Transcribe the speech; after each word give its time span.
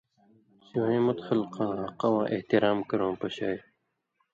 سِوَیں 0.67 1.01
مُت 1.05 1.19
خلقاں 1.27 1.71
حقہ 1.83 2.07
واں 2.13 2.25
احترام 2.33 2.79
کرؤں 2.89 3.13
پشائ۔ 3.19 3.57